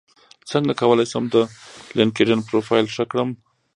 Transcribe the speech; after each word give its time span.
څنګه 0.51 0.73
کولی 0.81 1.05
شم 1.11 1.23
د 1.33 1.35
لینکیډن 1.97 2.39
پروفایل 2.49 2.87
ښه 2.95 3.03
کړم 3.11 3.29